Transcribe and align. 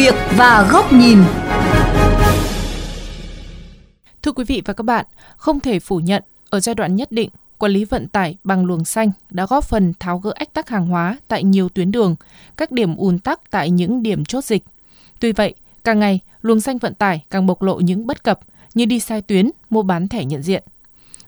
việc 0.00 0.14
và 0.36 0.68
góc 0.72 0.92
nhìn. 0.92 1.18
Thưa 4.22 4.32
quý 4.32 4.44
vị 4.44 4.62
và 4.64 4.74
các 4.74 4.82
bạn, 4.82 5.06
không 5.36 5.60
thể 5.60 5.78
phủ 5.78 5.96
nhận 5.96 6.22
ở 6.50 6.60
giai 6.60 6.74
đoạn 6.74 6.96
nhất 6.96 7.12
định, 7.12 7.30
quản 7.58 7.72
lý 7.72 7.84
vận 7.84 8.08
tải 8.08 8.36
bằng 8.44 8.64
luồng 8.64 8.84
xanh 8.84 9.10
đã 9.30 9.46
góp 9.46 9.64
phần 9.64 9.92
tháo 10.00 10.18
gỡ 10.18 10.32
ách 10.34 10.54
tắc 10.54 10.68
hàng 10.68 10.86
hóa 10.86 11.18
tại 11.28 11.44
nhiều 11.44 11.68
tuyến 11.68 11.90
đường, 11.90 12.16
các 12.56 12.72
điểm 12.72 12.96
ùn 12.96 13.18
tắc 13.18 13.50
tại 13.50 13.70
những 13.70 14.02
điểm 14.02 14.24
chốt 14.24 14.44
dịch. 14.44 14.62
Tuy 15.20 15.32
vậy, 15.32 15.54
càng 15.84 15.98
ngày, 15.98 16.20
luồng 16.42 16.60
xanh 16.60 16.78
vận 16.78 16.94
tải 16.94 17.24
càng 17.30 17.46
bộc 17.46 17.62
lộ 17.62 17.80
những 17.80 18.06
bất 18.06 18.24
cập 18.24 18.40
như 18.74 18.84
đi 18.84 19.00
sai 19.00 19.22
tuyến, 19.22 19.50
mua 19.70 19.82
bán 19.82 20.08
thẻ 20.08 20.24
nhận 20.24 20.42
diện. 20.42 20.62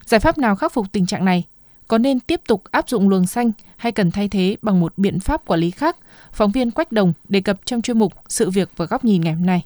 Giải 0.04 0.20
pháp 0.20 0.38
nào 0.38 0.56
khắc 0.56 0.72
phục 0.72 0.92
tình 0.92 1.06
trạng 1.06 1.24
này? 1.24 1.44
Có 1.92 1.98
nên 1.98 2.20
tiếp 2.20 2.40
tục 2.48 2.62
áp 2.70 2.88
dụng 2.88 3.08
luồng 3.08 3.26
xanh 3.26 3.52
hay 3.76 3.92
cần 3.92 4.10
thay 4.10 4.28
thế 4.28 4.56
bằng 4.62 4.80
một 4.80 4.92
biện 4.96 5.20
pháp 5.20 5.44
quản 5.46 5.60
lý 5.60 5.70
khác? 5.70 5.96
Phóng 6.32 6.52
viên 6.52 6.70
Quách 6.70 6.92
Đồng 6.92 7.12
đề 7.28 7.40
cập 7.40 7.56
trong 7.64 7.82
chuyên 7.82 7.98
mục 7.98 8.12
Sự 8.28 8.50
việc 8.50 8.70
và 8.76 8.84
góc 8.84 9.04
nhìn 9.04 9.20
ngày 9.20 9.34
hôm 9.34 9.46
nay. 9.46 9.64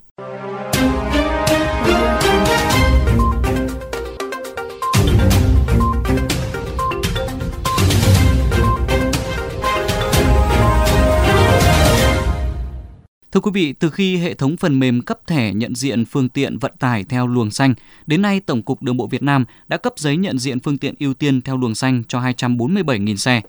Thưa 13.36 13.40
quý 13.40 13.50
vị, 13.54 13.72
từ 13.72 13.90
khi 13.90 14.16
hệ 14.16 14.34
thống 14.34 14.56
phần 14.56 14.78
mềm 14.78 15.02
cấp 15.02 15.18
thẻ 15.26 15.52
nhận 15.54 15.74
diện 15.74 16.04
phương 16.04 16.28
tiện 16.28 16.58
vận 16.58 16.72
tải 16.78 17.04
theo 17.04 17.26
luồng 17.26 17.50
xanh, 17.50 17.74
đến 18.06 18.22
nay 18.22 18.40
Tổng 18.40 18.62
cục 18.62 18.82
Đường 18.82 18.96
bộ 18.96 19.06
Việt 19.06 19.22
Nam 19.22 19.44
đã 19.68 19.76
cấp 19.76 19.92
giấy 19.96 20.16
nhận 20.16 20.38
diện 20.38 20.60
phương 20.60 20.78
tiện 20.78 20.94
ưu 20.98 21.14
tiên 21.14 21.40
theo 21.40 21.56
luồng 21.56 21.74
xanh 21.74 22.02
cho 22.08 22.20
247.000 22.20 23.16
xe. 23.16 23.40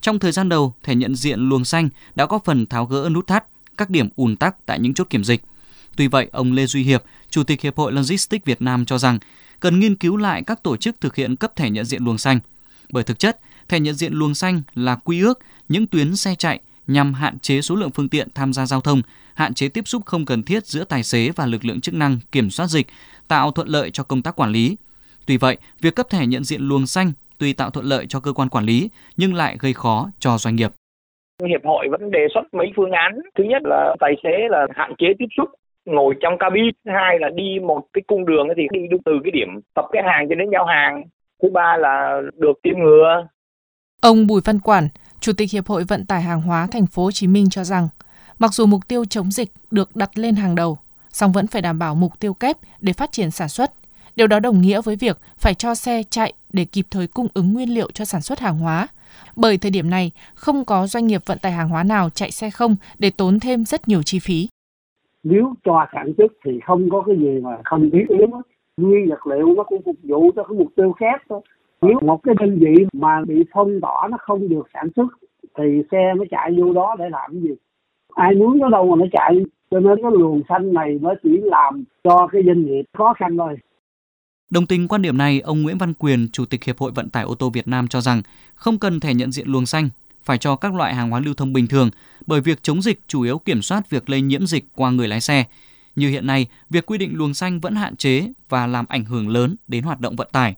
Trong 0.00 0.18
thời 0.18 0.32
gian 0.32 0.48
đầu, 0.48 0.74
thẻ 0.82 0.94
nhận 0.94 1.14
diện 1.14 1.40
luồng 1.40 1.64
xanh 1.64 1.88
đã 2.14 2.26
có 2.26 2.38
phần 2.44 2.66
tháo 2.66 2.84
gỡ 2.84 3.08
nút 3.12 3.26
thắt 3.26 3.44
các 3.76 3.90
điểm 3.90 4.08
ùn 4.16 4.36
tắc 4.36 4.66
tại 4.66 4.80
những 4.80 4.94
chốt 4.94 5.06
kiểm 5.10 5.24
dịch. 5.24 5.42
Tuy 5.96 6.08
vậy, 6.08 6.28
ông 6.32 6.52
Lê 6.52 6.66
Duy 6.66 6.82
Hiệp, 6.82 7.02
Chủ 7.30 7.44
tịch 7.44 7.60
Hiệp 7.60 7.76
hội 7.76 7.92
Logistics 7.92 8.44
Việt 8.44 8.62
Nam 8.62 8.84
cho 8.84 8.98
rằng 8.98 9.18
cần 9.60 9.80
nghiên 9.80 9.96
cứu 9.96 10.16
lại 10.16 10.42
các 10.46 10.62
tổ 10.62 10.76
chức 10.76 11.00
thực 11.00 11.16
hiện 11.16 11.36
cấp 11.36 11.56
thẻ 11.56 11.70
nhận 11.70 11.84
diện 11.84 12.04
luồng 12.04 12.18
xanh. 12.18 12.40
Bởi 12.90 13.04
thực 13.04 13.18
chất, 13.18 13.40
thẻ 13.68 13.80
nhận 13.80 13.94
diện 13.94 14.12
luồng 14.12 14.34
xanh 14.34 14.62
là 14.74 14.96
quy 14.96 15.20
ước 15.20 15.38
những 15.68 15.86
tuyến 15.86 16.16
xe 16.16 16.34
chạy 16.34 16.60
nhằm 16.88 17.14
hạn 17.14 17.38
chế 17.38 17.60
số 17.60 17.74
lượng 17.74 17.90
phương 17.90 18.08
tiện 18.08 18.28
tham 18.34 18.52
gia 18.52 18.66
giao 18.66 18.80
thông, 18.80 19.02
hạn 19.34 19.54
chế 19.54 19.68
tiếp 19.68 19.88
xúc 19.88 20.02
không 20.06 20.24
cần 20.24 20.42
thiết 20.42 20.66
giữa 20.66 20.84
tài 20.84 21.02
xế 21.02 21.30
và 21.36 21.46
lực 21.46 21.64
lượng 21.64 21.80
chức 21.80 21.94
năng 21.94 22.18
kiểm 22.32 22.50
soát 22.50 22.66
dịch, 22.66 22.86
tạo 23.28 23.50
thuận 23.50 23.68
lợi 23.68 23.90
cho 23.90 24.02
công 24.04 24.22
tác 24.22 24.36
quản 24.36 24.50
lý. 24.50 24.76
Tuy 25.26 25.36
vậy, 25.36 25.56
việc 25.80 25.94
cấp 25.96 26.06
thẻ 26.10 26.26
nhận 26.26 26.44
diện 26.44 26.60
luồng 26.62 26.86
xanh 26.86 27.12
tuy 27.38 27.52
tạo 27.52 27.70
thuận 27.70 27.86
lợi 27.86 28.06
cho 28.08 28.20
cơ 28.20 28.32
quan 28.32 28.48
quản 28.48 28.64
lý 28.64 28.90
nhưng 29.16 29.34
lại 29.34 29.56
gây 29.60 29.72
khó 29.72 30.10
cho 30.18 30.38
doanh 30.38 30.56
nghiệp. 30.56 30.70
Hiệp 31.48 31.60
hội 31.64 31.88
vẫn 31.90 32.10
đề 32.10 32.26
xuất 32.34 32.54
mấy 32.54 32.66
phương 32.76 32.90
án. 32.90 33.12
Thứ 33.38 33.44
nhất 33.44 33.62
là 33.64 33.96
tài 34.00 34.12
xế 34.22 34.48
là 34.50 34.66
hạn 34.74 34.94
chế 34.98 35.06
tiếp 35.18 35.26
xúc 35.36 35.48
ngồi 35.84 36.14
trong 36.20 36.38
cabin. 36.38 36.70
Thứ 36.84 36.90
hai 36.94 37.18
là 37.20 37.28
đi 37.34 37.58
một 37.66 37.82
cái 37.92 38.02
cung 38.06 38.26
đường 38.26 38.46
thì 38.56 38.62
đi 38.72 38.80
từ 39.04 39.12
cái 39.24 39.30
điểm 39.30 39.48
tập 39.74 39.84
cái 39.92 40.02
hàng 40.06 40.26
cho 40.28 40.34
đến 40.34 40.48
giao 40.52 40.66
hàng. 40.66 41.04
Thứ 41.42 41.48
ba 41.52 41.76
là 41.76 42.20
được 42.36 42.52
tiêm 42.62 42.78
ngừa. 42.78 43.26
Ông 44.02 44.26
Bùi 44.26 44.40
Văn 44.44 44.58
Quản, 44.60 44.88
Chủ 45.20 45.32
tịch 45.32 45.50
Hiệp 45.52 45.66
hội 45.66 45.84
Vận 45.84 46.06
tải 46.06 46.22
hàng 46.22 46.42
hóa 46.42 46.66
Thành 46.66 46.86
phố 46.86 47.04
Hồ 47.04 47.10
Chí 47.10 47.26
Minh 47.26 47.50
cho 47.50 47.64
rằng, 47.64 47.88
mặc 48.38 48.54
dù 48.54 48.66
mục 48.66 48.88
tiêu 48.88 49.04
chống 49.04 49.30
dịch 49.30 49.52
được 49.70 49.96
đặt 49.96 50.10
lên 50.14 50.34
hàng 50.34 50.54
đầu, 50.54 50.78
song 51.10 51.32
vẫn 51.32 51.46
phải 51.46 51.62
đảm 51.62 51.78
bảo 51.78 51.94
mục 51.94 52.20
tiêu 52.20 52.34
kép 52.34 52.56
để 52.80 52.92
phát 52.92 53.12
triển 53.12 53.30
sản 53.30 53.48
xuất. 53.48 53.72
Điều 54.16 54.26
đó 54.26 54.40
đồng 54.40 54.60
nghĩa 54.60 54.80
với 54.80 54.96
việc 54.96 55.18
phải 55.36 55.54
cho 55.54 55.74
xe 55.74 56.02
chạy 56.10 56.32
để 56.52 56.64
kịp 56.64 56.86
thời 56.90 57.06
cung 57.06 57.28
ứng 57.34 57.52
nguyên 57.52 57.74
liệu 57.74 57.90
cho 57.90 58.04
sản 58.04 58.20
xuất 58.20 58.40
hàng 58.40 58.58
hóa. 58.58 58.88
Bởi 59.36 59.58
thời 59.58 59.70
điểm 59.70 59.90
này, 59.90 60.10
không 60.34 60.64
có 60.64 60.86
doanh 60.86 61.06
nghiệp 61.06 61.22
vận 61.26 61.38
tải 61.38 61.52
hàng 61.52 61.68
hóa 61.68 61.82
nào 61.82 62.10
chạy 62.10 62.30
xe 62.30 62.50
không 62.50 62.76
để 62.98 63.10
tốn 63.10 63.40
thêm 63.40 63.64
rất 63.64 63.88
nhiều 63.88 64.02
chi 64.02 64.18
phí. 64.18 64.48
Nếu 65.22 65.54
cho 65.64 65.86
sản 65.92 66.12
xuất 66.18 66.32
thì 66.44 66.52
không 66.66 66.90
có 66.90 67.02
cái 67.06 67.16
gì 67.16 67.40
mà 67.42 67.50
không 67.64 67.90
thiết 67.92 68.04
yếu. 68.08 68.28
Nguyên 68.76 69.08
vật 69.10 69.26
liệu 69.26 69.46
nó 69.56 69.62
cũng 69.62 69.82
phục 69.84 69.96
vụ 70.02 70.30
cho 70.36 70.42
cái 70.42 70.58
mục 70.58 70.68
tiêu 70.76 70.92
khác 71.00 71.22
thôi. 71.28 71.40
Nếu 71.82 71.98
một 72.02 72.20
cái 72.22 72.34
đơn 72.40 72.58
vị 72.58 72.84
mà 72.92 73.24
bị 73.28 73.34
phong 73.52 73.80
tỏa 73.80 74.08
nó 74.10 74.16
không 74.20 74.48
được 74.48 74.66
sản 74.74 74.88
xuất 74.96 75.06
thì 75.58 75.64
xe 75.90 76.14
nó 76.16 76.24
chạy 76.30 76.50
vô 76.58 76.72
đó 76.72 76.96
để 76.98 77.04
làm 77.10 77.30
cái 77.32 77.42
gì? 77.42 77.54
Ai 78.14 78.34
muốn 78.34 78.58
nó 78.58 78.68
đâu 78.68 78.96
mà 78.96 79.04
nó 79.04 79.06
chạy. 79.12 79.44
Cho 79.70 79.80
nên 79.80 80.02
cái 80.02 80.10
luồng 80.14 80.42
xanh 80.48 80.72
này 80.72 80.98
nó 81.00 81.14
chỉ 81.22 81.40
làm 81.42 81.84
cho 82.04 82.28
cái 82.32 82.42
doanh 82.46 82.66
nghiệp 82.66 82.82
khó 82.98 83.14
khăn 83.18 83.36
thôi. 83.38 83.56
Đồng 84.50 84.66
tình 84.66 84.88
quan 84.88 85.02
điểm 85.02 85.18
này, 85.18 85.40
ông 85.40 85.62
Nguyễn 85.62 85.78
Văn 85.78 85.94
Quyền, 85.98 86.28
Chủ 86.32 86.44
tịch 86.44 86.64
Hiệp 86.64 86.78
hội 86.78 86.92
Vận 86.94 87.10
tải 87.10 87.24
ô 87.24 87.34
tô 87.34 87.50
Việt 87.50 87.68
Nam 87.68 87.88
cho 87.88 88.00
rằng 88.00 88.22
không 88.54 88.78
cần 88.78 89.00
thẻ 89.00 89.14
nhận 89.14 89.32
diện 89.32 89.48
luồng 89.48 89.66
xanh, 89.66 89.88
phải 90.22 90.38
cho 90.38 90.56
các 90.56 90.74
loại 90.74 90.94
hàng 90.94 91.10
hóa 91.10 91.20
lưu 91.20 91.34
thông 91.34 91.52
bình 91.52 91.66
thường 91.66 91.90
bởi 92.26 92.40
việc 92.40 92.62
chống 92.62 92.82
dịch 92.82 93.00
chủ 93.06 93.22
yếu 93.22 93.38
kiểm 93.38 93.62
soát 93.62 93.90
việc 93.90 94.10
lây 94.10 94.20
nhiễm 94.20 94.46
dịch 94.46 94.64
qua 94.76 94.90
người 94.90 95.08
lái 95.08 95.20
xe. 95.20 95.44
Như 95.96 96.08
hiện 96.08 96.26
nay, 96.26 96.46
việc 96.70 96.86
quy 96.86 96.98
định 96.98 97.10
luồng 97.14 97.34
xanh 97.34 97.60
vẫn 97.60 97.74
hạn 97.74 97.96
chế 97.96 98.32
và 98.48 98.66
làm 98.66 98.84
ảnh 98.88 99.04
hưởng 99.04 99.28
lớn 99.28 99.56
đến 99.68 99.84
hoạt 99.84 100.00
động 100.00 100.16
vận 100.16 100.28
tải. 100.32 100.54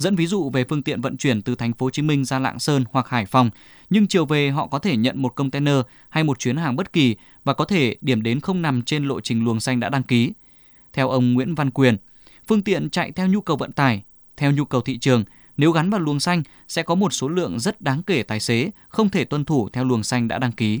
Dẫn 0.00 0.16
ví 0.16 0.26
dụ 0.26 0.50
về 0.50 0.64
phương 0.64 0.82
tiện 0.82 1.00
vận 1.00 1.16
chuyển 1.16 1.42
từ 1.42 1.54
thành 1.54 1.72
phố 1.72 1.86
Hồ 1.86 1.90
Chí 1.90 2.02
Minh 2.02 2.24
ra 2.24 2.38
Lạng 2.38 2.58
Sơn 2.58 2.84
hoặc 2.92 3.08
Hải 3.08 3.26
Phòng, 3.26 3.50
nhưng 3.90 4.06
chiều 4.06 4.24
về 4.24 4.50
họ 4.50 4.66
có 4.66 4.78
thể 4.78 4.96
nhận 4.96 5.22
một 5.22 5.28
container 5.28 5.74
hay 6.08 6.24
một 6.24 6.38
chuyến 6.38 6.56
hàng 6.56 6.76
bất 6.76 6.92
kỳ 6.92 7.16
và 7.44 7.54
có 7.54 7.64
thể 7.64 7.96
điểm 8.00 8.22
đến 8.22 8.40
không 8.40 8.62
nằm 8.62 8.82
trên 8.82 9.04
lộ 9.04 9.20
trình 9.20 9.44
luồng 9.44 9.60
xanh 9.60 9.80
đã 9.80 9.88
đăng 9.88 10.02
ký. 10.02 10.32
Theo 10.92 11.08
ông 11.08 11.34
Nguyễn 11.34 11.54
Văn 11.54 11.70
Quyền, 11.70 11.96
phương 12.48 12.62
tiện 12.62 12.90
chạy 12.90 13.12
theo 13.12 13.26
nhu 13.26 13.40
cầu 13.40 13.56
vận 13.56 13.72
tải, 13.72 14.02
theo 14.36 14.52
nhu 14.52 14.64
cầu 14.64 14.80
thị 14.80 14.98
trường, 14.98 15.24
nếu 15.56 15.70
gắn 15.70 15.90
vào 15.90 16.00
luồng 16.00 16.20
xanh 16.20 16.42
sẽ 16.68 16.82
có 16.82 16.94
một 16.94 17.12
số 17.12 17.28
lượng 17.28 17.58
rất 17.58 17.80
đáng 17.80 18.02
kể 18.06 18.22
tài 18.22 18.40
xế 18.40 18.70
không 18.88 19.08
thể 19.08 19.24
tuân 19.24 19.44
thủ 19.44 19.68
theo 19.72 19.84
luồng 19.84 20.02
xanh 20.02 20.28
đã 20.28 20.38
đăng 20.38 20.52
ký. 20.52 20.80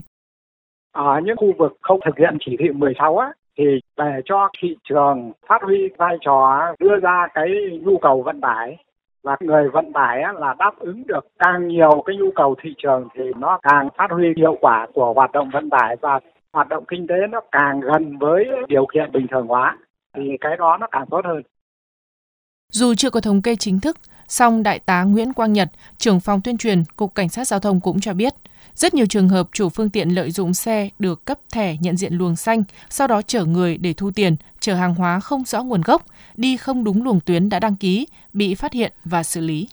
Ở 0.92 1.20
những 1.24 1.36
khu 1.36 1.52
vực 1.58 1.72
không 1.80 2.00
thực 2.04 2.18
hiện 2.18 2.38
chỉ 2.46 2.56
thị 2.58 2.68
16 2.74 3.18
á, 3.18 3.28
thì 3.58 3.64
để 3.96 4.20
cho 4.24 4.48
thị 4.62 4.76
trường 4.88 5.32
phát 5.48 5.58
huy 5.62 5.78
vai 5.98 6.16
trò 6.20 6.58
đưa 6.78 6.96
ra 7.02 7.26
cái 7.34 7.48
nhu 7.82 7.98
cầu 8.02 8.22
vận 8.22 8.40
tải 8.40 8.76
và 9.22 9.36
người 9.40 9.68
vận 9.68 9.92
tải 9.92 10.22
là 10.38 10.54
đáp 10.58 10.78
ứng 10.78 11.02
được 11.06 11.26
càng 11.38 11.68
nhiều 11.68 12.02
cái 12.06 12.16
nhu 12.16 12.30
cầu 12.34 12.54
thị 12.62 12.74
trường 12.82 13.08
thì 13.14 13.22
nó 13.36 13.58
càng 13.62 13.88
phát 13.96 14.10
huy 14.10 14.26
hiệu 14.36 14.58
quả 14.60 14.86
của 14.94 15.12
hoạt 15.12 15.32
động 15.32 15.50
vận 15.52 15.70
tải 15.70 15.96
và 16.00 16.20
hoạt 16.52 16.68
động 16.68 16.84
kinh 16.88 17.06
tế 17.06 17.14
nó 17.30 17.40
càng 17.52 17.80
gần 17.80 18.18
với 18.18 18.46
điều 18.68 18.86
kiện 18.94 19.12
bình 19.12 19.26
thường 19.30 19.46
hóa 19.46 19.78
thì 20.16 20.22
cái 20.40 20.56
đó 20.56 20.76
nó 20.80 20.86
càng 20.90 21.06
tốt 21.10 21.20
hơn. 21.24 21.42
Dù 22.72 22.94
chưa 22.94 23.10
có 23.10 23.20
thống 23.20 23.42
kê 23.42 23.56
chính 23.56 23.80
thức, 23.80 23.96
song 24.30 24.62
Đại 24.62 24.78
tá 24.78 25.04
Nguyễn 25.04 25.32
Quang 25.32 25.52
Nhật, 25.52 25.68
trưởng 25.98 26.20
phòng 26.20 26.40
tuyên 26.44 26.56
truyền 26.56 26.82
Cục 26.96 27.14
Cảnh 27.14 27.28
sát 27.28 27.44
Giao 27.46 27.60
thông 27.60 27.80
cũng 27.80 28.00
cho 28.00 28.14
biết, 28.14 28.34
rất 28.74 28.94
nhiều 28.94 29.06
trường 29.08 29.28
hợp 29.28 29.48
chủ 29.52 29.68
phương 29.68 29.90
tiện 29.90 30.08
lợi 30.08 30.30
dụng 30.30 30.54
xe 30.54 30.88
được 30.98 31.24
cấp 31.24 31.38
thẻ 31.54 31.76
nhận 31.80 31.96
diện 31.96 32.12
luồng 32.14 32.36
xanh, 32.36 32.62
sau 32.88 33.06
đó 33.06 33.22
chở 33.22 33.44
người 33.44 33.78
để 33.78 33.94
thu 33.96 34.10
tiền, 34.14 34.36
chở 34.60 34.74
hàng 34.74 34.94
hóa 34.94 35.20
không 35.20 35.44
rõ 35.44 35.62
nguồn 35.62 35.80
gốc, 35.84 36.02
đi 36.36 36.56
không 36.56 36.84
đúng 36.84 37.04
luồng 37.04 37.20
tuyến 37.26 37.48
đã 37.48 37.60
đăng 37.60 37.76
ký, 37.76 38.06
bị 38.32 38.54
phát 38.54 38.72
hiện 38.72 38.92
và 39.04 39.22
xử 39.22 39.40
lý. 39.40 39.68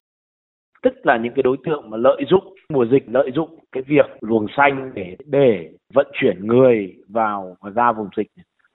Tức 0.84 0.94
là 1.04 1.18
những 1.24 1.34
cái 1.36 1.44
đối 1.44 1.58
tượng 1.66 1.90
mà 1.90 1.98
lợi 1.98 2.22
dụng 2.30 2.56
mùa 2.74 2.86
dịch 2.92 3.04
lợi 3.08 3.32
dụng 3.36 3.60
cái 3.72 3.84
việc 3.88 4.06
luồng 4.22 4.48
xanh 4.58 4.92
để 4.96 5.16
để 5.26 5.70
vận 5.94 6.08
chuyển 6.22 6.48
người 6.48 6.94
vào 7.08 7.58
và 7.62 7.70
ra 7.70 7.92
vùng 7.92 8.10
dịch, 8.18 8.28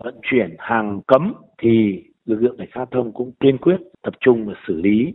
vận 0.05 0.15
chuyển 0.31 0.57
hàng 0.59 1.01
cấm 1.07 1.35
thì 1.63 2.03
lực 2.25 2.43
lượng 2.43 2.57
cảnh 2.59 2.69
sát 2.75 2.85
thông 2.91 3.13
cũng 3.13 3.33
kiên 3.41 3.59
quyết 3.59 3.77
tập 4.03 4.15
trung 4.21 4.47
và 4.47 4.55
xử 4.69 4.75
lý. 4.75 5.13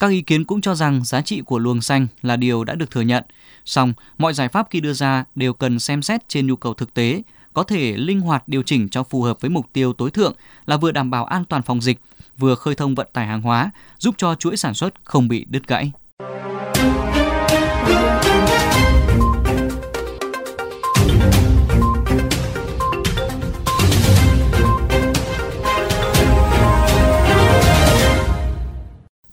Các 0.00 0.10
ý 0.10 0.22
kiến 0.22 0.44
cũng 0.44 0.60
cho 0.60 0.74
rằng 0.74 1.04
giá 1.04 1.20
trị 1.20 1.40
của 1.40 1.58
luồng 1.58 1.80
xanh 1.80 2.06
là 2.22 2.36
điều 2.36 2.64
đã 2.64 2.74
được 2.74 2.90
thừa 2.90 3.00
nhận, 3.00 3.24
song 3.64 3.92
mọi 4.18 4.34
giải 4.34 4.48
pháp 4.48 4.66
khi 4.70 4.80
đưa 4.80 4.92
ra 4.92 5.24
đều 5.34 5.52
cần 5.52 5.78
xem 5.78 6.02
xét 6.02 6.28
trên 6.28 6.46
nhu 6.46 6.56
cầu 6.56 6.74
thực 6.74 6.94
tế, 6.94 7.22
có 7.52 7.62
thể 7.62 7.96
linh 7.96 8.20
hoạt 8.20 8.48
điều 8.48 8.62
chỉnh 8.62 8.88
cho 8.88 9.02
phù 9.02 9.22
hợp 9.22 9.40
với 9.40 9.50
mục 9.50 9.66
tiêu 9.72 9.92
tối 9.92 10.10
thượng 10.10 10.34
là 10.66 10.76
vừa 10.76 10.92
đảm 10.92 11.10
bảo 11.10 11.24
an 11.24 11.44
toàn 11.44 11.62
phòng 11.62 11.80
dịch, 11.80 12.00
vừa 12.38 12.54
khơi 12.54 12.74
thông 12.74 12.94
vận 12.94 13.08
tải 13.12 13.26
hàng 13.26 13.42
hóa, 13.42 13.70
giúp 13.98 14.14
cho 14.18 14.34
chuỗi 14.34 14.56
sản 14.56 14.74
xuất 14.74 14.94
không 15.04 15.28
bị 15.28 15.46
đứt 15.48 15.66
gãy. 15.66 15.92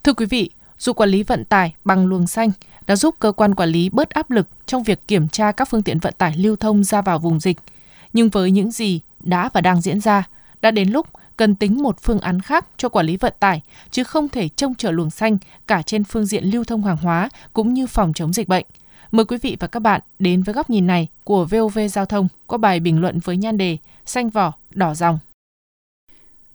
Thưa 0.04 0.12
quý 0.12 0.26
vị, 0.26 0.50
dù 0.78 0.92
quản 0.92 1.08
lý 1.08 1.22
vận 1.22 1.44
tải 1.44 1.74
bằng 1.84 2.06
luồng 2.06 2.26
xanh 2.26 2.50
đã 2.86 2.96
giúp 2.96 3.14
cơ 3.18 3.32
quan 3.32 3.54
quản 3.54 3.68
lý 3.68 3.88
bớt 3.88 4.10
áp 4.10 4.30
lực 4.30 4.48
trong 4.66 4.82
việc 4.82 5.08
kiểm 5.08 5.28
tra 5.28 5.52
các 5.52 5.68
phương 5.70 5.82
tiện 5.82 5.98
vận 5.98 6.14
tải 6.18 6.36
lưu 6.36 6.56
thông 6.56 6.84
ra 6.84 7.02
vào 7.02 7.18
vùng 7.18 7.40
dịch, 7.40 7.56
nhưng 8.12 8.28
với 8.28 8.50
những 8.50 8.70
gì 8.70 9.00
đã 9.20 9.50
và 9.52 9.60
đang 9.60 9.80
diễn 9.80 10.00
ra, 10.00 10.24
đã 10.62 10.70
đến 10.70 10.90
lúc 10.90 11.06
cần 11.36 11.54
tính 11.54 11.82
một 11.82 11.96
phương 12.02 12.20
án 12.20 12.40
khác 12.40 12.66
cho 12.76 12.88
quản 12.88 13.06
lý 13.06 13.16
vận 13.16 13.32
tải, 13.40 13.60
chứ 13.90 14.04
không 14.04 14.28
thể 14.28 14.48
trông 14.48 14.74
chờ 14.74 14.90
luồng 14.90 15.10
xanh 15.10 15.38
cả 15.66 15.82
trên 15.82 16.04
phương 16.04 16.26
diện 16.26 16.44
lưu 16.44 16.64
thông 16.64 16.84
hàng 16.84 16.96
hóa 16.96 17.28
cũng 17.52 17.74
như 17.74 17.86
phòng 17.86 18.12
chống 18.12 18.32
dịch 18.32 18.48
bệnh. 18.48 18.66
Mời 19.12 19.24
quý 19.24 19.36
vị 19.42 19.56
và 19.60 19.66
các 19.66 19.80
bạn 19.80 20.00
đến 20.18 20.42
với 20.42 20.54
góc 20.54 20.70
nhìn 20.70 20.86
này 20.86 21.08
của 21.24 21.44
VOV 21.44 21.78
Giao 21.90 22.06
thông 22.06 22.28
có 22.46 22.58
bài 22.58 22.80
bình 22.80 23.00
luận 23.00 23.18
với 23.18 23.36
nhan 23.36 23.58
đề 23.58 23.76
Xanh 24.06 24.30
vỏ, 24.30 24.52
đỏ 24.70 24.94
dòng. 24.94 25.18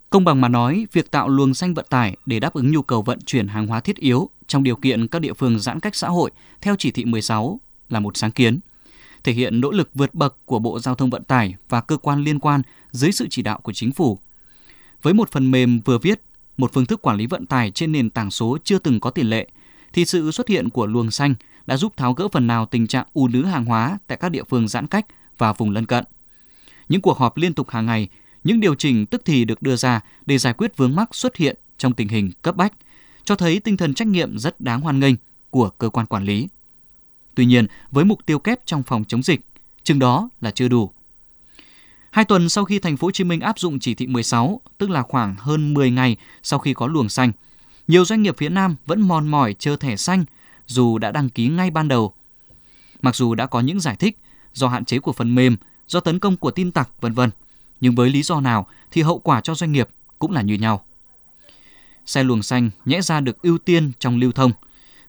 Công 0.10 0.24
bằng 0.26 0.42
mà 0.42 0.48
nói, 0.48 0.88
việc 0.92 1.12
tạo 1.12 1.30
luồng 1.30 1.54
xanh 1.54 1.74
vận 1.74 1.86
tải 1.90 2.18
để 2.26 2.40
đáp 2.40 2.54
ứng 2.54 2.72
nhu 2.72 2.82
cầu 2.82 3.02
vận 3.02 3.20
chuyển 3.26 3.48
hàng 3.48 3.68
hóa 3.68 3.80
thiết 3.80 3.96
yếu 3.96 4.30
trong 4.48 4.64
điều 4.64 4.76
kiện 4.76 5.08
các 5.08 5.20
địa 5.20 5.34
phương 5.34 5.60
giãn 5.60 5.80
cách 5.80 5.96
xã 5.96 6.08
hội 6.08 6.32
theo 6.62 6.76
chỉ 6.80 6.92
thị 6.92 7.06
16 7.06 7.60
là 7.90 8.00
một 8.00 8.18
sáng 8.18 8.32
kiến, 8.32 8.60
thể 9.24 9.34
hiện 9.34 9.62
nỗ 9.62 9.72
lực 9.72 9.90
vượt 9.94 10.14
bậc 10.14 10.38
của 10.46 10.60
Bộ 10.60 10.80
Giao 10.80 10.96
thông 10.96 11.10
Vận 11.10 11.24
tải 11.24 11.56
và 11.70 11.82
cơ 11.82 11.98
quan 11.98 12.24
liên 12.24 12.40
quan 12.40 12.62
dưới 12.92 13.12
sự 13.12 13.28
chỉ 13.30 13.42
đạo 13.42 13.60
của 13.60 13.74
chính 13.74 13.92
phủ. 13.92 14.20
Với 15.02 15.14
một 15.14 15.32
phần 15.32 15.52
mềm 15.52 15.80
vừa 15.86 15.98
viết, 15.98 16.22
một 16.58 16.74
phương 16.74 16.86
thức 16.86 17.02
quản 17.02 17.18
lý 17.18 17.26
vận 17.26 17.46
tải 17.46 17.72
trên 17.72 17.92
nền 17.92 18.10
tảng 18.10 18.32
số 18.32 18.58
chưa 18.64 18.80
từng 18.80 19.00
có 19.00 19.10
tiền 19.10 19.30
lệ, 19.30 19.50
thì 19.94 20.06
sự 20.06 20.32
xuất 20.32 20.48
hiện 20.48 20.70
của 20.70 20.86
luồng 20.86 21.12
xanh 21.12 21.36
đã 21.66 21.78
giúp 21.78 21.98
tháo 21.98 22.14
gỡ 22.14 22.28
phần 22.28 22.48
nào 22.48 22.66
tình 22.66 22.88
trạng 22.88 23.08
ù 23.14 23.28
nứ 23.28 23.44
hàng 23.44 23.66
hóa 23.66 23.98
tại 24.08 24.18
các 24.18 24.30
địa 24.30 24.44
phương 24.44 24.68
giãn 24.68 24.88
cách 24.88 25.06
và 25.38 25.54
vùng 25.54 25.70
lân 25.70 25.86
cận. 25.86 26.06
Những 26.90 27.02
cuộc 27.02 27.18
họp 27.18 27.38
liên 27.38 27.54
tục 27.54 27.70
hàng 27.70 27.86
ngày, 27.86 28.10
những 28.50 28.60
điều 28.60 28.75
chỉnh 28.75 29.06
tức 29.06 29.22
thì 29.25 29.46
được 29.46 29.62
đưa 29.62 29.75
ra 29.75 30.01
để 30.25 30.38
giải 30.38 30.54
quyết 30.54 30.78
vướng 30.78 30.96
mắc 30.96 31.16
xuất 31.16 31.36
hiện 31.36 31.57
trong 31.78 31.94
tình 31.94 32.07
hình 32.07 32.31
cấp 32.42 32.56
bách, 32.56 32.74
cho 33.24 33.36
thấy 33.36 33.60
tinh 33.60 33.78
thần 33.78 33.94
trách 33.94 34.07
nhiệm 34.07 34.38
rất 34.38 34.62
đáng 34.62 34.81
hoan 34.81 35.00
nghênh 35.00 35.16
của 35.50 35.69
cơ 35.69 35.90
quan 35.90 36.06
quản 36.06 36.24
lý. 36.24 36.48
Tuy 37.36 37.46
nhiên, 37.46 37.68
với 37.92 38.06
mục 38.06 38.25
tiêu 38.25 38.40
kép 38.40 38.66
trong 38.66 38.84
phòng 38.84 39.04
chống 39.04 39.24
dịch, 39.24 39.42
chừng 39.84 40.00
đó 40.00 40.30
là 40.42 40.51
chưa 40.51 40.68
đủ. 40.68 40.92
Hai 42.12 42.25
tuần 42.25 42.50
sau 42.50 42.66
khi 42.66 42.80
thành 42.80 42.98
phố 42.98 43.07
Hồ 43.07 43.12
Chí 43.12 43.24
Minh 43.24 43.40
áp 43.40 43.60
dụng 43.60 43.80
chỉ 43.80 43.96
thị 43.96 44.07
16, 44.07 44.62
tức 44.78 44.90
là 44.90 45.01
khoảng 45.01 45.36
hơn 45.40 45.74
10 45.74 45.92
ngày 45.92 46.18
sau 46.44 46.60
khi 46.60 46.74
có 46.74 46.88
luồng 46.88 47.10
xanh, 47.10 47.31
nhiều 47.88 48.06
doanh 48.06 48.22
nghiệp 48.22 48.36
phía 48.38 48.50
Nam 48.50 48.75
vẫn 48.86 49.01
mòn 49.01 49.28
mỏi 49.28 49.56
chờ 49.60 49.75
thẻ 49.75 49.96
xanh 49.96 50.25
dù 50.66 50.98
đã 50.98 51.12
đăng 51.12 51.30
ký 51.30 51.48
ngay 51.48 51.72
ban 51.72 51.88
đầu. 51.88 52.13
Mặc 53.01 53.16
dù 53.16 53.36
đã 53.36 53.46
có 53.46 53.60
những 53.60 53.80
giải 53.80 53.96
thích 53.96 54.18
do 54.54 54.68
hạn 54.68 54.86
chế 54.86 55.00
của 55.00 55.13
phần 55.13 55.36
mềm, 55.36 55.57
do 55.88 56.00
tấn 56.00 56.19
công 56.19 56.38
của 56.38 56.51
tin 56.51 56.72
tặc 56.72 56.90
vân 57.01 57.13
vân, 57.13 57.30
nhưng 57.81 57.96
với 57.96 58.10
lý 58.10 58.24
do 58.24 58.42
nào 58.42 58.68
thì 58.92 59.02
hậu 59.02 59.20
quả 59.20 59.42
cho 59.42 59.56
doanh 59.56 59.72
nghiệp 59.72 59.90
cũng 60.20 60.31
là 60.31 60.42
như 60.42 60.54
nhau. 60.54 60.86
Xe 62.06 62.24
luồng 62.24 62.44
xanh 62.44 62.70
nhẽ 62.86 63.02
ra 63.02 63.20
được 63.20 63.42
ưu 63.42 63.58
tiên 63.58 63.92
trong 64.00 64.18
lưu 64.18 64.31
thông, 64.31 64.52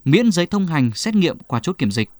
miễn 0.05 0.33
giấy 0.33 0.47
thông 0.47 0.67
hành 0.67 0.91
xét 0.95 1.15
nghiệm 1.15 1.39
qua 1.39 1.61
chốt 1.61 1.73
kiểm 1.79 1.91
dịch. 1.91 2.11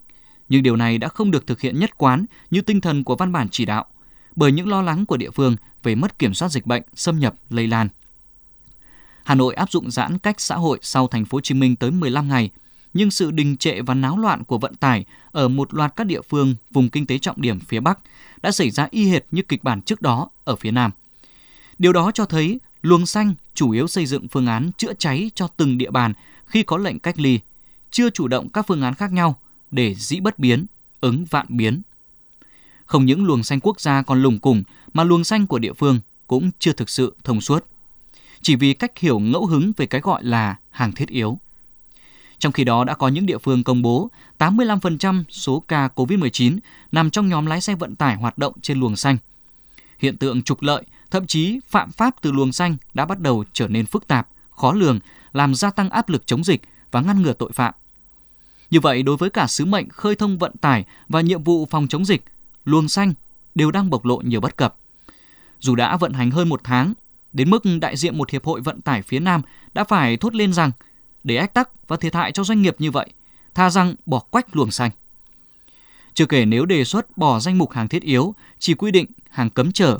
Nhưng 0.49 0.63
điều 0.63 0.75
này 0.75 0.97
đã 0.97 1.07
không 1.07 1.31
được 1.31 1.47
thực 1.47 1.61
hiện 1.61 1.79
nhất 1.79 1.97
quán 1.97 2.25
như 2.51 2.61
tinh 2.61 2.81
thần 2.81 3.03
của 3.03 3.15
văn 3.15 3.31
bản 3.31 3.47
chỉ 3.49 3.65
đạo, 3.65 3.85
bởi 4.35 4.51
những 4.51 4.67
lo 4.67 4.81
lắng 4.81 5.05
của 5.05 5.17
địa 5.17 5.31
phương 5.31 5.55
về 5.83 5.95
mất 5.95 6.19
kiểm 6.19 6.33
soát 6.33 6.49
dịch 6.49 6.65
bệnh 6.65 6.83
xâm 6.93 7.19
nhập 7.19 7.35
lây 7.49 7.67
lan. 7.67 7.89
Hà 9.23 9.35
Nội 9.35 9.53
áp 9.53 9.71
dụng 9.71 9.91
giãn 9.91 10.17
cách 10.17 10.41
xã 10.41 10.55
hội 10.55 10.79
sau 10.81 11.07
thành 11.07 11.25
phố 11.25 11.35
Hồ 11.35 11.41
Chí 11.41 11.55
Minh 11.55 11.75
tới 11.75 11.91
15 11.91 12.29
ngày, 12.29 12.49
nhưng 12.93 13.11
sự 13.11 13.31
đình 13.31 13.57
trệ 13.57 13.81
và 13.81 13.93
náo 13.93 14.17
loạn 14.17 14.43
của 14.43 14.57
vận 14.57 14.75
tải 14.75 15.05
ở 15.31 15.47
một 15.47 15.73
loạt 15.73 15.93
các 15.95 16.03
địa 16.03 16.21
phương 16.21 16.55
vùng 16.71 16.89
kinh 16.89 17.05
tế 17.05 17.17
trọng 17.17 17.41
điểm 17.41 17.59
phía 17.59 17.79
Bắc 17.79 17.99
đã 18.41 18.51
xảy 18.51 18.69
ra 18.69 18.87
y 18.91 19.09
hệt 19.09 19.25
như 19.31 19.41
kịch 19.41 19.63
bản 19.63 19.81
trước 19.81 20.01
đó 20.01 20.29
ở 20.43 20.55
phía 20.55 20.71
Nam. 20.71 20.91
Điều 21.77 21.93
đó 21.93 22.11
cho 22.13 22.25
thấy 22.25 22.59
luồng 22.81 23.05
xanh 23.05 23.33
chủ 23.53 23.71
yếu 23.71 23.87
xây 23.87 24.05
dựng 24.05 24.27
phương 24.27 24.47
án 24.47 24.71
chữa 24.77 24.93
cháy 24.93 25.31
cho 25.35 25.47
từng 25.47 25.77
địa 25.77 25.91
bàn 25.91 26.13
khi 26.45 26.63
có 26.63 26.77
lệnh 26.77 26.99
cách 26.99 27.19
ly, 27.19 27.39
chưa 27.91 28.09
chủ 28.09 28.27
động 28.27 28.49
các 28.49 28.65
phương 28.67 28.81
án 28.81 28.93
khác 28.93 29.11
nhau 29.11 29.39
để 29.71 29.95
dĩ 29.95 30.19
bất 30.19 30.39
biến, 30.39 30.65
ứng 31.01 31.25
vạn 31.25 31.45
biến. 31.49 31.81
Không 32.85 33.05
những 33.05 33.25
luồng 33.25 33.43
xanh 33.43 33.59
quốc 33.59 33.81
gia 33.81 34.01
còn 34.01 34.21
lùng 34.21 34.39
cùng 34.39 34.63
mà 34.93 35.03
luồng 35.03 35.23
xanh 35.23 35.47
của 35.47 35.59
địa 35.59 35.73
phương 35.73 35.99
cũng 36.27 36.51
chưa 36.59 36.73
thực 36.73 36.89
sự 36.89 37.15
thông 37.23 37.41
suốt. 37.41 37.65
Chỉ 38.41 38.55
vì 38.55 38.73
cách 38.73 38.99
hiểu 38.99 39.19
ngẫu 39.19 39.45
hứng 39.45 39.71
về 39.77 39.85
cái 39.85 40.01
gọi 40.01 40.23
là 40.23 40.55
hàng 40.69 40.91
thiết 40.91 41.09
yếu. 41.09 41.39
Trong 42.41 42.51
khi 42.51 42.63
đó 42.63 42.83
đã 42.83 42.93
có 42.93 43.07
những 43.07 43.25
địa 43.25 43.37
phương 43.37 43.63
công 43.63 43.81
bố 43.81 44.09
85% 44.39 45.23
số 45.29 45.59
ca 45.59 45.89
COVID-19 45.95 46.57
nằm 46.91 47.09
trong 47.09 47.27
nhóm 47.27 47.45
lái 47.45 47.61
xe 47.61 47.75
vận 47.75 47.95
tải 47.95 48.15
hoạt 48.15 48.37
động 48.37 48.53
trên 48.61 48.79
luồng 48.79 48.95
xanh. 48.95 49.17
Hiện 49.99 50.17
tượng 50.17 50.43
trục 50.43 50.61
lợi, 50.61 50.83
thậm 51.11 51.27
chí 51.27 51.59
phạm 51.67 51.91
pháp 51.91 52.15
từ 52.21 52.31
luồng 52.31 52.51
xanh 52.51 52.77
đã 52.93 53.05
bắt 53.05 53.19
đầu 53.19 53.43
trở 53.53 53.67
nên 53.67 53.85
phức 53.85 54.07
tạp, 54.07 54.27
khó 54.51 54.73
lường, 54.73 54.99
làm 55.33 55.55
gia 55.55 55.71
tăng 55.71 55.89
áp 55.89 56.09
lực 56.09 56.27
chống 56.27 56.43
dịch 56.43 56.61
và 56.91 57.01
ngăn 57.01 57.21
ngừa 57.21 57.33
tội 57.33 57.51
phạm. 57.51 57.73
Như 58.71 58.79
vậy, 58.79 59.03
đối 59.03 59.17
với 59.17 59.29
cả 59.29 59.47
sứ 59.47 59.65
mệnh 59.65 59.89
khơi 59.89 60.15
thông 60.15 60.37
vận 60.37 60.57
tải 60.61 60.85
và 61.09 61.21
nhiệm 61.21 61.43
vụ 61.43 61.65
phòng 61.65 61.87
chống 61.87 62.05
dịch, 62.05 62.23
luồng 62.65 62.87
xanh 62.87 63.13
đều 63.55 63.71
đang 63.71 63.89
bộc 63.89 64.05
lộ 64.05 64.17
nhiều 64.17 64.41
bất 64.41 64.55
cập. 64.55 64.75
Dù 65.59 65.75
đã 65.75 65.97
vận 65.97 66.13
hành 66.13 66.31
hơn 66.31 66.49
một 66.49 66.61
tháng, 66.63 66.93
đến 67.33 67.49
mức 67.49 67.63
đại 67.81 67.97
diện 67.97 68.17
một 68.17 68.29
hiệp 68.29 68.45
hội 68.45 68.61
vận 68.61 68.81
tải 68.81 69.01
phía 69.01 69.19
Nam 69.19 69.41
đã 69.73 69.83
phải 69.83 70.17
thốt 70.17 70.35
lên 70.35 70.53
rằng 70.53 70.71
để 71.23 71.35
ách 71.35 71.53
tắc 71.53 71.87
và 71.87 71.97
thiệt 71.97 72.15
hại 72.15 72.31
cho 72.31 72.43
doanh 72.43 72.61
nghiệp 72.61 72.75
như 72.79 72.91
vậy, 72.91 73.09
tha 73.55 73.69
rằng 73.69 73.95
bỏ 74.05 74.19
quách 74.19 74.55
luồng 74.55 74.71
xanh. 74.71 74.91
Chưa 76.13 76.25
kể 76.25 76.45
nếu 76.45 76.65
đề 76.65 76.83
xuất 76.83 77.17
bỏ 77.17 77.39
danh 77.39 77.57
mục 77.57 77.71
hàng 77.71 77.87
thiết 77.87 78.01
yếu, 78.01 78.35
chỉ 78.59 78.73
quy 78.73 78.91
định 78.91 79.05
hàng 79.29 79.49
cấm 79.49 79.71
chở, 79.71 79.99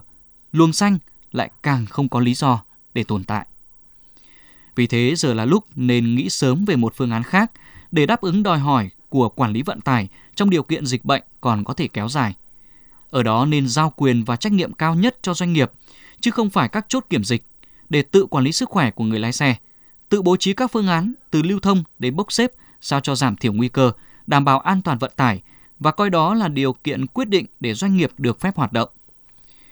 luồng 0.52 0.74
xanh 0.74 0.98
lại 1.32 1.52
càng 1.64 1.86
không 1.86 2.10
có 2.10 2.20
lý 2.20 2.34
do 2.34 2.64
để 2.94 3.04
tồn 3.04 3.24
tại. 3.24 3.46
Vì 4.76 4.88
thế 4.88 5.14
giờ 5.16 5.34
là 5.34 5.46
lúc 5.46 5.66
nên 5.76 6.16
nghĩ 6.16 6.30
sớm 6.30 6.66
về 6.66 6.76
một 6.76 6.94
phương 6.96 7.12
án 7.12 7.24
khác 7.24 7.52
để 7.92 8.06
đáp 8.06 8.22
ứng 8.22 8.44
đòi 8.44 8.60
hỏi 8.60 8.90
của 9.10 9.30
quản 9.30 9.54
lý 9.54 9.62
vận 9.62 9.82
tải 9.82 10.08
trong 10.36 10.50
điều 10.50 10.64
kiện 10.64 10.86
dịch 10.86 11.06
bệnh 11.06 11.24
còn 11.42 11.64
có 11.64 11.74
thể 11.74 11.88
kéo 11.88 12.10
dài. 12.10 12.36
Ở 13.10 13.24
đó 13.24 13.46
nên 13.46 13.68
giao 13.68 13.90
quyền 13.90 14.24
và 14.24 14.36
trách 14.36 14.52
nhiệm 14.52 14.74
cao 14.74 14.96
nhất 14.96 15.18
cho 15.22 15.34
doanh 15.34 15.54
nghiệp, 15.54 15.72
chứ 16.20 16.32
không 16.32 16.50
phải 16.50 16.70
các 16.70 16.86
chốt 16.90 17.06
kiểm 17.10 17.24
dịch 17.24 17.44
để 17.90 18.02
tự 18.02 18.26
quản 18.26 18.44
lý 18.44 18.52
sức 18.52 18.70
khỏe 18.70 18.92
của 18.92 19.04
người 19.04 19.20
lái 19.20 19.32
xe, 19.32 19.56
tự 20.12 20.22
bố 20.22 20.38
trí 20.38 20.54
các 20.54 20.72
phương 20.72 20.88
án 20.88 21.14
từ 21.32 21.42
lưu 21.42 21.60
thông 21.60 21.84
đến 22.00 22.16
bốc 22.16 22.32
xếp 22.32 22.52
sao 22.82 23.00
cho 23.00 23.16
giảm 23.16 23.36
thiểu 23.36 23.54
nguy 23.54 23.70
cơ, 23.70 23.92
đảm 24.28 24.46
bảo 24.46 24.60
an 24.60 24.82
toàn 24.82 24.98
vận 24.98 25.12
tải 25.16 25.42
và 25.80 25.92
coi 25.92 26.10
đó 26.10 26.34
là 26.34 26.48
điều 26.48 26.74
kiện 26.74 27.08
quyết 27.08 27.30
định 27.30 27.46
để 27.60 27.74
doanh 27.74 27.98
nghiệp 27.98 28.12
được 28.18 28.40
phép 28.40 28.56
hoạt 28.56 28.74
động. 28.74 28.90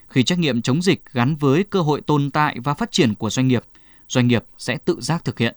Khi 0.07 0.23
trách 0.23 0.39
nhiệm 0.39 0.61
chống 0.61 0.81
dịch 0.81 1.03
gắn 1.13 1.35
với 1.35 1.63
cơ 1.63 1.81
hội 1.81 2.01
tồn 2.01 2.31
tại 2.31 2.57
và 2.63 2.73
phát 2.73 2.91
triển 2.91 3.15
của 3.15 3.29
doanh 3.29 3.47
nghiệp, 3.47 3.63
doanh 4.09 4.27
nghiệp 4.27 4.45
sẽ 4.57 4.77
tự 4.77 5.01
giác 5.01 5.25
thực 5.25 5.39
hiện. 5.39 5.55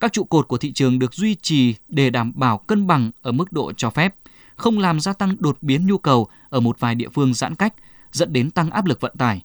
Các 0.00 0.12
trụ 0.12 0.24
cột 0.24 0.48
của 0.48 0.58
thị 0.58 0.72
trường 0.72 0.98
được 0.98 1.14
duy 1.14 1.34
trì 1.34 1.74
để 1.88 2.10
đảm 2.10 2.32
bảo 2.34 2.58
cân 2.58 2.86
bằng 2.86 3.10
ở 3.22 3.32
mức 3.32 3.52
độ 3.52 3.72
cho 3.72 3.90
phép, 3.90 4.14
không 4.56 4.78
làm 4.78 5.00
gia 5.00 5.12
tăng 5.12 5.36
đột 5.38 5.58
biến 5.60 5.86
nhu 5.86 5.98
cầu 5.98 6.28
ở 6.48 6.60
một 6.60 6.80
vài 6.80 6.94
địa 6.94 7.08
phương 7.08 7.34
giãn 7.34 7.54
cách, 7.54 7.74
dẫn 8.12 8.32
đến 8.32 8.50
tăng 8.50 8.70
áp 8.70 8.86
lực 8.86 9.00
vận 9.00 9.16
tải. 9.18 9.42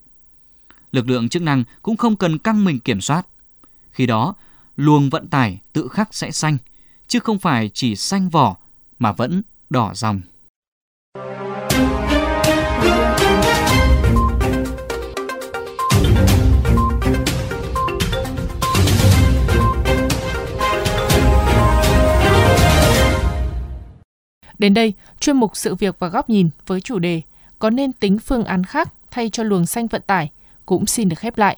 Lực 0.92 1.08
lượng 1.10 1.30
chức 1.30 1.42
năng 1.42 1.64
cũng 1.82 1.98
không 1.98 2.16
cần 2.16 2.38
căng 2.38 2.66
mình 2.66 2.80
kiểm 2.80 3.02
soát. 3.02 3.28
Khi 3.98 4.06
đó, 4.06 4.34
luồng 4.76 5.10
vận 5.10 5.28
tải 5.28 5.60
tự 5.74 5.88
khắc 5.88 6.14
sẽ 6.14 6.32
xanh, 6.32 6.58
chứ 7.08 7.20
không 7.20 7.40
phải 7.40 7.70
chỉ 7.74 7.96
xanh 7.96 8.30
vỏ 8.30 8.56
mà 9.00 9.12
vẫn 9.12 9.42
đỏ 9.70 9.92
dòng. 9.96 10.22
Đến 24.60 24.74
đây, 24.74 24.94
chuyên 25.20 25.38
mục 25.38 25.52
sự 25.54 25.76
việc 25.76 26.00
và 26.00 26.08
góc 26.08 26.30
nhìn 26.30 26.50
với 26.66 26.82
chủ 26.82 27.00
đề 27.00 27.22
có 27.60 27.70
nên 27.70 27.94
tính 27.94 28.20
phương 28.20 28.44
án 28.44 28.64
khác 28.64 28.94
thay 29.12 29.30
cho 29.30 29.44
luồng 29.44 29.66
xanh 29.66 29.88
vận 29.88 30.02
tải 30.08 30.32
cũng 30.66 30.86
xin 30.86 31.10
được 31.10 31.20
khép 31.20 31.38
lại. 31.38 31.58